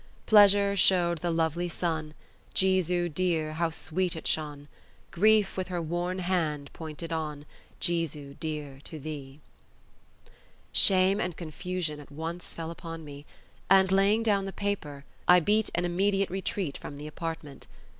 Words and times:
Pleasure 0.25 0.75
showed 0.75 1.19
the 1.19 1.29
lovely 1.29 1.69
sun; 1.69 2.15
Jesu 2.55 3.07
dear, 3.07 3.53
how 3.53 3.69
sweet 3.69 4.15
it 4.15 4.25
shone! 4.25 4.67
Grief 5.11 5.55
with 5.55 5.67
her 5.67 5.79
worn 5.79 6.17
hand 6.17 6.73
pointed 6.73 7.13
on, 7.13 7.45
Jesu 7.79 8.33
dear, 8.39 8.79
to 8.85 8.97
thee! 8.99 9.41
Shame 10.71 11.19
and 11.21 11.37
confusion 11.37 11.99
at 11.99 12.11
once 12.11 12.55
fell 12.55 12.75
on 12.83 13.05
me; 13.05 13.27
and, 13.69 13.91
laying 13.91 14.23
down 14.23 14.45
the 14.45 14.51
paper, 14.53 15.05
I 15.27 15.39
beat 15.39 15.69
an 15.75 15.85
immediate 15.85 16.31
retreat 16.31 16.79
from 16.79 16.97
the 16.97 17.05
apartment. 17.05 17.67